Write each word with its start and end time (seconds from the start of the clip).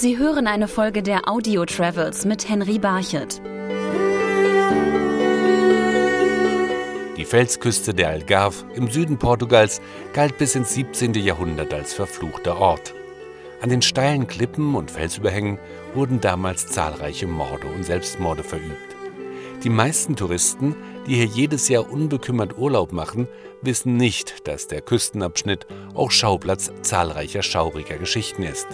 Sie 0.00 0.16
hören 0.16 0.46
eine 0.46 0.68
Folge 0.68 1.02
der 1.02 1.28
Audio 1.28 1.64
Travels 1.64 2.24
mit 2.24 2.48
Henry 2.48 2.78
Barchet. 2.78 3.42
Die 7.16 7.24
Felsküste 7.24 7.92
der 7.94 8.10
Algarve 8.10 8.64
im 8.76 8.88
Süden 8.88 9.18
Portugals 9.18 9.80
galt 10.12 10.38
bis 10.38 10.54
ins 10.54 10.72
17. 10.74 11.14
Jahrhundert 11.14 11.74
als 11.74 11.94
verfluchter 11.94 12.60
Ort. 12.60 12.94
An 13.60 13.70
den 13.70 13.82
steilen 13.82 14.28
Klippen 14.28 14.76
und 14.76 14.92
Felsüberhängen 14.92 15.58
wurden 15.94 16.20
damals 16.20 16.68
zahlreiche 16.68 17.26
Morde 17.26 17.66
und 17.66 17.82
Selbstmorde 17.82 18.44
verübt. 18.44 18.94
Die 19.64 19.68
meisten 19.68 20.14
Touristen, 20.14 20.76
die 21.08 21.16
hier 21.16 21.24
jedes 21.24 21.68
Jahr 21.68 21.90
unbekümmert 21.90 22.56
Urlaub 22.56 22.92
machen, 22.92 23.26
wissen 23.62 23.96
nicht, 23.96 24.46
dass 24.46 24.68
der 24.68 24.80
Küstenabschnitt 24.80 25.66
auch 25.94 26.12
Schauplatz 26.12 26.70
zahlreicher 26.82 27.42
schauriger 27.42 27.98
Geschichten 27.98 28.44
ist. 28.44 28.68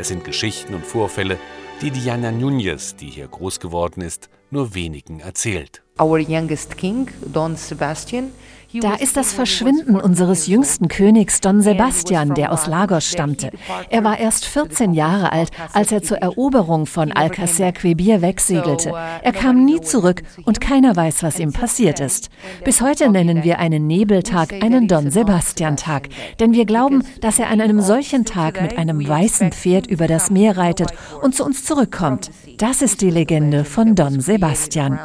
Es 0.00 0.08
sind 0.08 0.24
Geschichten 0.24 0.72
und 0.72 0.86
Vorfälle, 0.86 1.36
die 1.82 1.90
Diana 1.90 2.30
Núñez, 2.30 2.96
die 2.96 3.08
hier 3.10 3.28
groß 3.28 3.60
geworden 3.60 4.00
ist, 4.00 4.30
nur 4.50 4.74
wenigen 4.74 5.20
erzählt. 5.20 5.82
Our 6.00 6.18
youngest 6.18 6.78
king, 6.78 7.08
Don 7.30 7.54
Sebastian, 7.54 8.32
Da 8.74 8.94
ist 8.94 9.16
das 9.16 9.32
Verschwinden 9.32 9.96
unseres 9.96 10.46
jüngsten 10.46 10.86
Königs 10.86 11.40
Don 11.40 11.60
Sebastian, 11.60 12.34
der 12.34 12.52
aus 12.52 12.68
Lagos 12.68 13.04
stammte. 13.04 13.50
Er 13.88 14.04
war 14.04 14.18
erst 14.18 14.44
14 14.44 14.92
Jahre 14.92 15.32
alt, 15.32 15.50
als 15.72 15.90
er 15.90 16.02
zur 16.02 16.18
Eroberung 16.18 16.86
von 16.86 17.12
Alcácer 17.12 17.72
Quibir 17.72 18.22
wegsegelte. 18.22 18.92
Er 19.22 19.32
kam 19.32 19.64
nie 19.64 19.80
zurück 19.80 20.22
und 20.44 20.60
keiner 20.60 20.94
weiß, 20.94 21.24
was 21.24 21.40
ihm 21.40 21.52
passiert 21.52 21.98
ist. 21.98 22.30
Bis 22.64 22.80
heute 22.80 23.10
nennen 23.10 23.42
wir 23.42 23.58
einen 23.58 23.88
Nebeltag 23.88 24.52
einen 24.52 24.86
Don 24.86 25.10
Sebastian-Tag, 25.10 26.08
denn 26.38 26.52
wir 26.52 26.64
glauben, 26.64 27.02
dass 27.20 27.40
er 27.40 27.48
an 27.48 27.60
einem 27.60 27.80
solchen 27.80 28.24
Tag 28.24 28.62
mit 28.62 28.78
einem 28.78 29.06
weißen 29.06 29.50
Pferd 29.50 29.88
über 29.88 30.06
das 30.06 30.30
Meer 30.30 30.56
reitet 30.56 30.92
und 31.20 31.34
zu 31.34 31.44
uns 31.44 31.64
zurückkommt. 31.64 32.30
Das 32.58 32.82
ist 32.82 33.00
die 33.00 33.10
Legende 33.10 33.64
von 33.64 33.96
Don 33.96 34.20
Sebastian. 34.20 34.98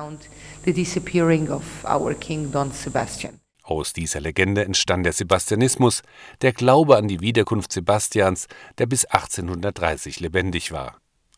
The 0.66 0.74
disappearing 0.74 1.50
of 1.50 1.64
our 1.86 2.14
king 2.14 2.52
Don 2.52 2.72
Sebastian. 2.72 3.34
Aus 3.66 3.94
dieser 3.94 4.22
Legende 4.22 4.64
entstand 4.64 5.08
der 5.08 5.14
Sebastianismus, 5.14 6.04
der 6.44 6.54
Glaube 6.54 6.98
an 6.98 7.08
die 7.08 7.20
Wiederkunft 7.20 7.74
Sebastians, 7.74 8.48
der 8.78 8.86
bis 8.86 9.06
1830 9.06 10.20
lebendig 10.20 10.72
war. 10.72 10.98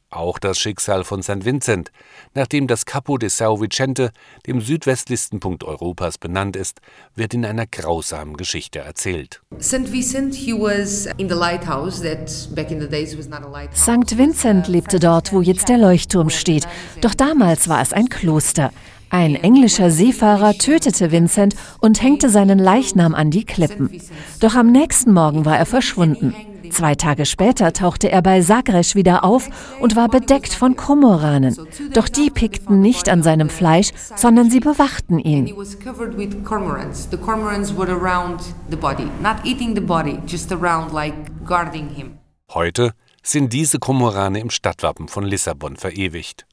Auch 0.10 0.38
das 0.38 0.60
Schicksal 0.60 1.06
von 1.06 1.24
St. 1.24 1.46
Vincent, 1.46 1.92
nachdem 2.34 2.68
das 2.68 2.86
Capo 2.86 3.18
de 3.18 3.30
São 3.30 3.62
Vicente 3.62 4.12
dem 4.46 4.60
südwestlichsten 4.60 5.40
Punkt 5.40 5.64
Europas 5.64 6.18
benannt 6.18 6.58
ist, 6.58 6.80
wird 7.16 7.34
in 7.34 7.46
einer 7.46 7.66
grausamen 7.66 8.36
Geschichte 8.36 8.80
erzählt. 8.80 9.42
St. 9.60 9.92
Vincent, 9.92 10.36
he 10.36 10.54
was 10.54 11.08
in 11.18 11.30
the 11.30 11.36
lighthouse 11.36 12.02
that 12.02 12.30
back 12.56 12.72
in 12.72 12.82
the 12.82 12.88
days 12.88 13.18
was 13.18 13.28
not 13.30 13.44
a 13.44 13.50
lighthouse. 13.50 13.84
St. 13.84 14.18
Vincent 14.18 14.68
lebte 14.68 15.00
dort, 15.00 15.32
wo 15.32 15.42
jetzt 15.42 15.70
der 15.70 15.78
Leuchtturm 15.78 16.30
steht. 16.30 16.68
Doch 17.02 17.14
damals 17.14 17.70
war 17.70 17.82
es 17.82 17.94
ein 17.94 18.10
Kloster. 18.10 18.72
Ein 19.10 19.36
englischer 19.36 19.90
Seefahrer 19.90 20.54
tötete 20.54 21.12
Vincent 21.12 21.56
und 21.80 22.02
hängte 22.02 22.30
seinen 22.30 22.60
Leichnam 22.60 23.16
an 23.16 23.32
die 23.32 23.46
Klippen. 23.46 24.02
Doch 24.40 24.56
am 24.56 24.72
nächsten 24.72 25.14
Morgen 25.14 25.46
war 25.46 25.58
er 25.58 25.66
verschwunden. 25.66 26.36
Zwei 26.72 26.96
Tage 26.96 27.26
später 27.26 27.72
tauchte 27.72 28.12
er 28.12 28.22
bei 28.22 28.42
Sagres 28.42 28.96
wieder 28.96 29.24
auf 29.24 29.50
und 29.80 29.96
war 29.96 30.10
bedeckt 30.10 30.54
von 30.54 30.76
Komoranen. 30.76 31.56
Doch 31.94 32.10
die 32.10 32.30
pickten 32.30 32.82
nicht 32.82 33.08
an 33.08 33.24
seinem 33.24 33.50
Fleisch, 33.50 33.92
sondern 34.16 34.50
sie 34.50 34.60
bewachten 34.60 35.20
He 35.20 35.36
ihn. 35.36 35.54
was 35.56 35.80
covered 35.80 36.18
with 36.18 36.44
cormorants. 36.44 37.08
The 37.10 37.18
cormorants 37.18 37.76
were 37.76 37.90
around 37.90 38.42
the 38.70 38.76
body, 38.76 39.08
not 39.22 39.38
eating 39.46 39.76
the 39.76 39.82
body, 39.82 40.20
just 40.28 40.52
around 40.52 40.94
like 40.94 41.14
guarding 41.46 41.90
him. 41.90 42.18
Heute 42.54 42.92
sind 43.24 43.54
diese 43.54 43.80
Kormorane 43.80 44.40
im 44.40 44.50
Stadtwappen 44.50 45.08
von 45.08 45.24
Lissabon 45.24 45.76
verewigt. 45.78 46.47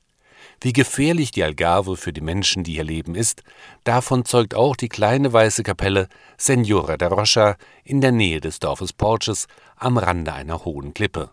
Wie 0.64 0.72
gefährlich 0.72 1.30
die 1.30 1.44
Algarve 1.44 1.94
für 1.94 2.14
die 2.14 2.22
Menschen, 2.22 2.64
die 2.64 2.72
hier 2.72 2.84
leben, 2.84 3.14
ist, 3.14 3.42
davon 3.84 4.24
zeugt 4.24 4.54
auch 4.54 4.76
die 4.76 4.88
kleine 4.88 5.30
weiße 5.30 5.62
Kapelle 5.62 6.08
Senhora 6.38 6.96
da 6.96 7.08
Rocha 7.08 7.56
in 7.84 8.00
der 8.00 8.12
Nähe 8.12 8.40
des 8.40 8.60
Dorfes 8.60 8.94
Porches 8.94 9.46
am 9.76 9.98
Rande 9.98 10.32
einer 10.32 10.64
hohen 10.64 10.94
Klippe. 10.94 11.28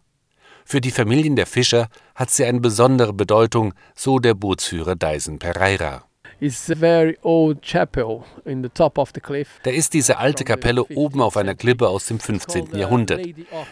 Für 0.65 0.81
die 0.81 0.91
Familien 0.91 1.37
der 1.37 1.47
Fischer 1.47 1.87
hat 2.13 2.29
sie 2.29 2.43
eine 2.43 2.59
besondere 2.59 3.13
Bedeutung, 3.13 3.73
so 3.95 4.19
der 4.19 4.33
Bootsführer 4.33 4.97
Dyson 4.97 5.39
Pereira. 5.39 6.03
It's 6.41 6.71
a 6.71 6.75
very 6.75 7.19
old 7.21 7.61
chapel 7.61 8.23
in 8.45 8.63
the 8.63 8.69
top 8.69 8.97
of 8.97 9.11
the 9.13 9.21
cliff. 9.21 9.59
Da 9.61 9.69
ist 9.69 9.93
diese 9.93 10.17
alte 10.17 10.43
Kapelle 10.43 10.83
oben 10.83 11.21
auf 11.21 11.37
einer 11.37 11.53
Klippe 11.53 11.87
aus 11.87 12.07
dem 12.07 12.19
15. 12.19 12.75
Jahrhundert. 12.75 13.21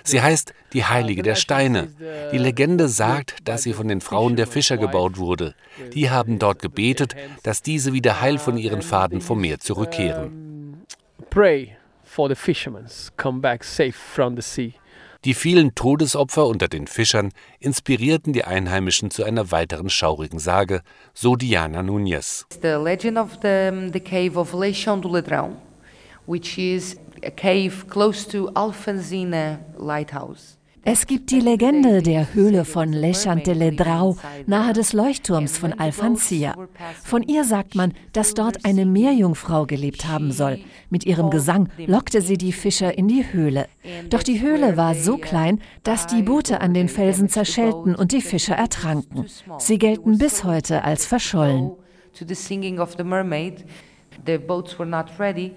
Sie 0.04 0.22
heißt 0.22 0.54
die 0.74 0.86
Heilige 0.86 1.24
der 1.24 1.34
Steine. 1.34 1.90
Die 2.32 2.38
Legende 2.38 2.88
sagt, 2.88 3.38
dass 3.46 3.64
sie 3.64 3.74
von 3.74 3.88
den 3.88 4.02
Frauen 4.02 4.36
der 4.36 4.46
Fischer 4.46 4.78
gebaut 4.78 5.18
wurde. 5.18 5.56
Die 5.94 6.12
haben 6.12 6.38
dort 6.38 6.62
gebetet, 6.62 7.16
dass 7.42 7.64
diese 7.64 7.92
wieder 7.92 8.22
heil 8.22 8.38
von 8.38 8.56
ihren 8.56 8.84
Faden 8.84 9.22
vom 9.22 9.42
Meer 9.42 9.60
zurückkehren. 9.60 10.86
Pray 11.32 11.76
for 12.04 12.30
the 12.30 12.36
fishermen 12.36 12.86
come 13.18 13.40
back 13.40 13.64
safe 13.64 13.94
from 13.94 14.36
the 14.36 14.44
sea. 14.44 14.74
Die 15.26 15.34
vielen 15.34 15.76
Todesopfer 15.76 16.48
unter 16.48 16.70
den 16.70 16.88
Fischern 16.88 17.32
inspirierten 17.60 18.32
die 18.32 18.46
Einheimischen 18.46 19.12
zu 19.12 19.26
einer 19.26 19.52
weiteren 19.52 19.90
schaurigen 19.90 20.40
Sage, 20.40 20.82
so 21.14 21.36
Diana 21.36 21.82
Núñez. 21.82 22.46
The 22.62 22.82
legend 22.82 23.18
of 23.18 23.40
the, 23.42 23.90
the 23.92 24.00
cave 24.00 24.38
of 24.38 24.54
Leixão 24.54 25.02
do 25.02 25.10
Ladrão, 25.10 25.58
which 26.26 26.58
is 26.58 26.98
a 27.22 27.32
cave 27.32 27.88
close 27.90 28.26
to 28.30 28.50
Alfonsina 28.52 29.60
Lighthouse. 29.78 30.59
Es 30.92 31.06
gibt 31.06 31.30
die 31.30 31.40
Legende 31.40 32.02
der 32.02 32.34
Höhle 32.34 32.66
von 32.66 32.92
Lechante 32.92 33.54
Ledrau 33.54 34.18
nahe 34.48 34.74
des 34.74 34.92
Leuchtturms 34.92 35.56
von 35.56 35.72
Alfancia. 35.72 36.56
Von 37.04 37.22
ihr 37.22 37.44
sagt 37.44 37.76
man, 37.76 37.94
dass 38.12 38.34
dort 38.34 38.66
eine 38.66 38.88
Meerjungfrau 38.88 39.68
gelebt 39.68 40.08
haben 40.08 40.32
soll. 40.32 40.58
Mit 40.90 41.06
ihrem 41.06 41.30
Gesang 41.30 41.70
lockte 41.86 42.24
sie 42.24 42.40
die 42.40 42.52
Fischer 42.52 42.98
in 42.98 43.08
die 43.08 43.32
Höhle. 43.32 43.68
Doch 44.10 44.24
die 44.24 44.42
Höhle 44.42 44.78
war 44.78 44.96
so 44.96 45.20
klein, 45.20 45.62
dass 45.84 46.08
die 46.08 46.24
Boote 46.24 46.60
an 46.60 46.74
den 46.74 46.90
Felsen 46.90 47.30
zerschellten 47.30 47.94
und 47.94 48.12
die 48.12 48.22
Fischer 48.24 48.56
ertranken. 48.56 49.28
Sie 49.60 49.78
gelten 49.78 50.18
bis 50.18 50.44
heute 50.44 50.84
als 50.84 51.06
verschollen. 51.06 51.70
To 52.18 52.26
the 52.28 52.34
singing 52.34 52.80
of 52.80 52.96
the 52.98 53.04
mermaid, 53.04 53.64
the 54.26 54.40
boats 54.40 54.80
were 54.80 54.90
not 54.90 55.06
ready. 55.20 55.54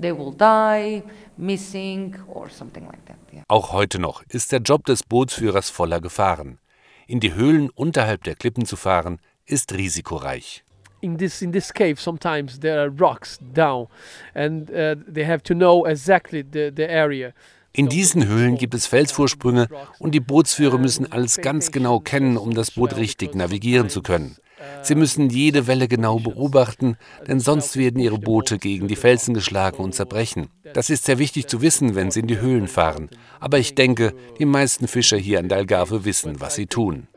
They 0.00 0.12
will 0.12 0.32
die, 0.32 1.02
missing, 1.36 2.14
or 2.28 2.50
something 2.50 2.84
like 2.84 3.04
that. 3.06 3.16
Yeah. 3.32 3.44
Auch 3.48 3.72
heute 3.72 3.98
noch 3.98 4.22
ist 4.28 4.52
der 4.52 4.60
Job 4.60 4.84
des 4.84 5.02
Bootsführers 5.02 5.70
voller 5.70 6.00
Gefahren. 6.00 6.58
In 7.06 7.20
die 7.20 7.34
Höhlen 7.34 7.70
unterhalb 7.70 8.24
der 8.24 8.34
Klippen 8.34 8.66
zu 8.66 8.76
fahren, 8.76 9.20
ist 9.46 9.72
risikoreich. 9.72 10.64
In 11.00 11.18
this 11.18 11.42
in 11.42 11.52
this 11.52 11.72
cave, 11.72 11.96
sometimes 11.96 12.58
there 12.58 12.80
are 12.80 12.90
rocks 12.90 13.38
down, 13.54 13.86
and 14.34 14.70
uh, 14.70 14.96
they 15.12 15.24
have 15.24 15.42
to 15.42 15.54
know 15.54 15.86
exactly 15.86 16.42
the, 16.42 16.70
the 16.74 16.88
area. 16.88 17.32
In 17.72 17.90
diesen 17.90 18.26
Höhlen 18.26 18.56
gibt 18.56 18.74
es 18.74 18.86
Felsvorsprünge 18.86 19.68
und 19.98 20.14
die 20.14 20.20
Bootsführer 20.20 20.78
müssen 20.78 21.12
alles 21.12 21.36
ganz 21.36 21.70
genau 21.70 22.00
kennen, 22.00 22.38
um 22.38 22.54
das 22.54 22.70
Boot 22.70 22.96
richtig 22.96 23.34
navigieren 23.34 23.90
zu 23.90 24.00
können. 24.00 24.36
Sie 24.82 24.94
müssen 24.94 25.28
jede 25.28 25.66
Welle 25.66 25.88
genau 25.88 26.18
beobachten, 26.18 26.96
denn 27.26 27.40
sonst 27.40 27.76
werden 27.76 28.00
ihre 28.00 28.18
Boote 28.18 28.58
gegen 28.58 28.88
die 28.88 28.96
Felsen 28.96 29.34
geschlagen 29.34 29.82
und 29.82 29.94
zerbrechen. 29.94 30.48
Das 30.72 30.90
ist 30.90 31.04
sehr 31.04 31.18
wichtig 31.18 31.46
zu 31.46 31.60
wissen, 31.60 31.94
wenn 31.94 32.10
sie 32.10 32.20
in 32.20 32.26
die 32.26 32.40
Höhlen 32.40 32.68
fahren. 32.68 33.10
Aber 33.40 33.58
ich 33.58 33.74
denke, 33.74 34.14
die 34.38 34.46
meisten 34.46 34.88
Fischer 34.88 35.18
hier 35.18 35.38
an 35.38 35.48
der 35.48 35.58
Algarve 35.58 36.04
wissen, 36.04 36.40
was 36.40 36.54
sie 36.54 36.66
tun. 36.66 37.08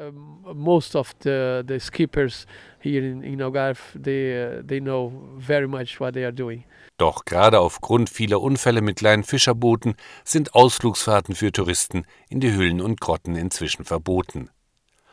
Most 0.53 0.95
of 0.95 1.13
the, 1.23 1.61
the 1.67 1.79
skippers 1.79 2.45
here 2.79 3.05
in, 3.05 3.21
in 3.21 3.41
Algarve, 3.41 3.79
they, 3.93 4.61
they 4.67 4.79
know 4.79 5.11
very 5.37 5.67
much 5.67 5.99
what 5.99 6.13
they 6.13 6.23
are 6.23 6.33
doing. 6.33 6.63
Doch 6.97 7.23
gerade 7.23 7.59
aufgrund 7.61 8.09
vieler 8.09 8.41
Unfälle 8.41 8.81
mit 8.81 8.97
kleinen 8.97 9.23
Fischerbooten 9.23 9.95
sind 10.25 10.53
Ausflugsfahrten 10.53 11.33
für 11.33 11.51
Touristen 11.53 12.05
in 12.29 12.41
die 12.41 12.51
Höhlen 12.51 12.81
und 12.81 12.99
Grotten 12.99 13.35
inzwischen 13.35 13.85
verboten. 13.85 14.49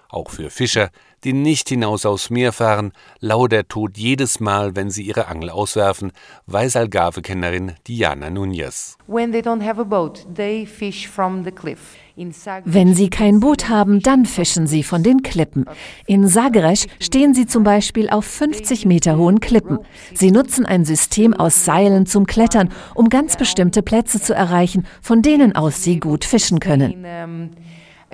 Auch 0.09 0.31
für 0.31 0.51
Fischer, 0.51 0.91
die 1.25 1.33
nicht 1.33 1.69
hinaus 1.69 2.07
aufs 2.07 2.31
Meer 2.31 2.53
fahren, 2.53 2.93
lauert 3.21 3.53
der 3.53 3.67
Tod 3.67 3.99
jedes 3.99 4.39
Mal, 4.39 4.77
wenn 4.77 4.91
sie 4.91 5.03
ihre 5.03 5.27
Angel 5.27 5.51
auswerfen, 5.51 6.13
weiß 6.47 6.77
Algarve-Kennerin 6.77 7.73
Diana 7.87 8.29
Núñez. 8.29 8.97
When 9.09 9.33
they 9.33 9.41
don't 9.41 9.65
have 9.65 9.81
a 9.81 9.85
boat, 9.85 10.25
they 10.33 10.67
fish 10.67 11.09
from 11.09 11.45
the 11.45 11.51
cliff. 11.51 11.97
In 12.15 12.33
Sagres, 12.33 12.73
Wenn 12.73 12.95
sie 12.95 13.11
kein 13.11 13.41
Boot 13.41 13.69
haben, 13.69 14.01
dann 14.01 14.25
fischen 14.25 14.67
sie 14.67 14.83
von 14.83 15.03
den 15.03 15.23
Klippen. 15.23 15.67
In 16.07 16.29
Sagres 16.29 16.87
stehen 16.99 17.35
sie 17.35 17.47
zum 17.47 17.63
Beispiel 17.63 18.09
auf 18.09 18.25
50 18.25 18.87
Meter 18.87 19.19
hohen 19.19 19.41
Klippen. 19.41 19.81
Sie 20.15 20.31
nutzen 20.31 20.65
ein 20.65 20.87
System 20.87 21.35
aus 21.35 21.67
Seilen 21.67 22.07
zum 22.07 22.25
Klettern, 22.27 22.71
um 22.95 23.11
ganz 23.11 23.37
bestimmte 23.37 23.83
Plätze 23.83 24.21
zu 24.21 24.33
erreichen, 24.33 24.87
von 25.03 25.21
denen 25.21 25.57
aus 25.57 25.83
sie 25.83 26.01
gut 26.01 26.25
fischen 26.25 26.59
können. 26.59 27.51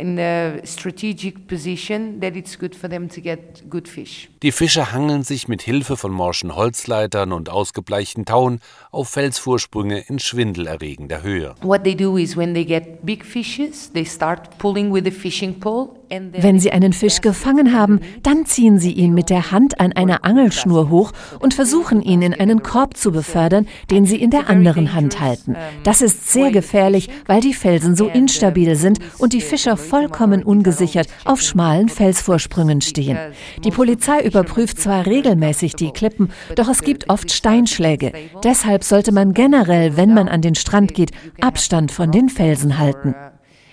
In, 0.02 0.19
a 0.19 0.60
strategic 0.64 1.46
position 1.46 2.20
that 2.20 2.37
it's 2.37 2.58
good 2.58 2.75
for 2.75 2.90
them 2.90 3.08
to 3.08 3.20
get 3.20 3.62
good 3.70 3.88
fish. 3.88 4.28
Die 4.43 4.52
Fischer 4.52 4.93
hangeln 4.93 5.22
sich 5.22 5.49
mit 5.49 5.62
Hilfe 5.62 5.96
von 5.96 6.12
morschen 6.12 6.54
Holzleitern 6.56 7.32
und 7.32 7.49
ausgebleichten 7.49 8.25
Tauen 8.25 8.60
auf 8.90 9.08
Felsvorsprünge 9.08 10.04
in 10.08 10.19
schwindelerregender 10.19 11.22
Höhe. 11.22 11.54
What 11.62 11.84
they 11.84 11.94
do 11.94 12.16
is 12.16 12.37
when 12.37 12.52
they 12.52 12.64
get 12.64 13.06
big 13.06 13.25
fishes, 13.25 13.93
they 13.93 14.04
start 14.04 14.58
pulling 14.58 14.93
with 14.93 15.04
the 15.04 15.10
fishing 15.10 15.58
pole 15.58 16.01
Wenn 16.32 16.61
sie 16.61 16.73
einen 16.73 16.93
Fisch 16.93 17.20
gefangen 17.20 17.73
haben, 17.73 18.00
dann 18.23 18.44
ziehen 18.44 18.79
sie 18.79 18.93
ihn 18.93 19.14
mit 19.14 19.31
der 19.31 19.50
Hand 19.50 19.81
an 19.81 19.93
einer 19.93 20.25
Angelschnur 20.25 20.91
hoch 20.91 21.12
und 21.38 21.55
versuchen 21.55 22.03
ihn 22.03 22.23
in 22.23 22.35
einen 22.35 22.62
Korb 22.62 22.97
zu 22.97 23.12
befördern, 23.12 23.67
den 23.91 24.05
sie 24.05 24.17
in 24.17 24.31
der 24.31 24.50
anderen 24.50 24.94
Hand 24.94 25.20
halten. 25.20 25.56
Das 25.85 26.03
ist 26.03 26.31
sehr 26.31 26.50
gefährlich, 26.50 27.09
weil 27.26 27.41
die 27.41 27.55
Felsen 27.55 27.97
so 27.97 28.09
instabil 28.09 28.76
sind 28.76 28.99
und 29.19 29.32
die 29.32 29.41
Fischer 29.41 29.76
vollkommen 29.76 30.43
ungesichert 30.43 31.09
auf 31.25 31.41
schmalen 31.41 31.88
Felsvorsprüngen 31.88 32.81
stehen. 32.81 33.19
Die 33.65 33.70
Polizei 33.70 34.20
überprüft 34.20 34.81
zwar 34.81 35.06
regelmäßig 35.06 35.76
die 35.76 35.91
Klippen, 35.91 36.31
doch 36.56 36.69
es 36.69 36.82
gibt 36.82 37.08
oft 37.08 37.32
Steinschläge. 37.32 38.12
Deshalb 38.44 38.85
sollte 38.85 39.12
man 39.12 39.32
generell, 39.32 39.97
wenn 39.97 40.15
man 40.15 40.29
an 40.29 40.43
den 40.43 40.55
Strand 40.55 40.94
geht, 40.94 41.11
Abstand 41.41 41.93
von 41.93 42.11
den 42.11 42.29
Felsen 42.29 42.79
halten. 42.79 43.15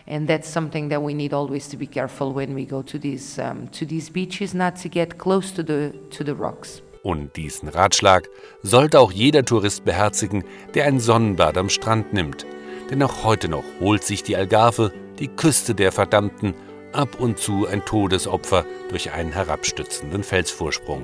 And 0.10 0.28
that's 0.28 0.52
something 0.52 0.90
that 0.90 1.02
we 1.04 1.14
need 1.14 1.34
always 1.34 1.70
to 1.70 1.78
be 1.78 1.86
careful 1.86 2.34
when 2.34 2.56
we 2.56 2.66
go 2.66 2.82
to 2.82 2.98
these 2.98 3.40
um, 3.40 3.70
to 3.72 3.86
these 3.86 4.12
beaches, 4.12 4.56
not 4.56 4.82
to 4.82 4.90
get 4.90 5.20
close 5.20 5.54
to 5.54 5.64
the 5.64 5.94
to 6.10 6.24
the 6.24 6.34
rocks. 6.34 6.82
Und 7.04 7.36
diesen 7.36 7.70
Ratschlag 7.70 8.28
sollte 8.62 9.00
auch 9.00 9.12
jeder 9.12 9.46
Tourist 9.46 9.86
beherzigen, 9.86 10.44
der 10.74 10.86
ein 10.86 11.00
Sonnenbad 11.00 11.58
am 11.58 11.70
Strand 11.70 12.12
nimmt. 12.12 12.46
Denn 12.90 13.04
auch 13.04 13.24
heute 13.24 13.48
noch 13.48 13.64
holt 13.80 14.04
sich 14.04 14.24
die 14.24 14.36
Algarve, 14.36 14.92
die 15.20 15.28
Küste 15.28 15.76
der 15.76 15.92
Verdammten, 15.92 16.56
ab 16.92 17.20
und 17.20 17.38
zu 17.38 17.68
ein 17.68 17.86
Todesopfer 17.86 18.66
durch 18.90 19.12
einen 19.12 19.32
herabstützenden 19.32 20.24
Felsvorsprung. 20.24 21.04